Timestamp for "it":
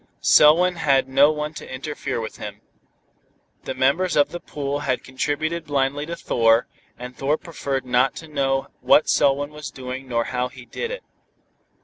10.89-11.03